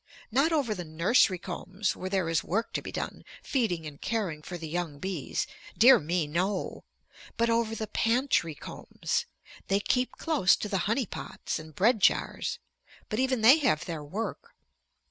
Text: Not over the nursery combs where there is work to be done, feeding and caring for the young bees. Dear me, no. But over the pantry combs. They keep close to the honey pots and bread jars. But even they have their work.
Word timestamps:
Not 0.31 0.51
over 0.51 0.73
the 0.73 0.83
nursery 0.83 1.37
combs 1.37 1.95
where 1.95 2.09
there 2.09 2.27
is 2.27 2.43
work 2.43 2.73
to 2.73 2.81
be 2.81 2.91
done, 2.91 3.23
feeding 3.43 3.85
and 3.85 4.01
caring 4.01 4.41
for 4.41 4.57
the 4.57 4.67
young 4.67 4.97
bees. 4.97 5.45
Dear 5.77 5.99
me, 5.99 6.25
no. 6.25 6.83
But 7.37 7.51
over 7.51 7.75
the 7.75 7.85
pantry 7.85 8.55
combs. 8.55 9.27
They 9.67 9.79
keep 9.79 10.13
close 10.13 10.55
to 10.55 10.67
the 10.67 10.79
honey 10.89 11.05
pots 11.05 11.59
and 11.59 11.75
bread 11.75 11.99
jars. 11.99 12.57
But 13.09 13.19
even 13.19 13.41
they 13.41 13.59
have 13.59 13.85
their 13.85 14.03
work. 14.03 14.55